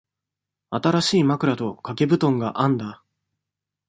[0.71, 3.03] 新しい枕と掛け布団があんだ。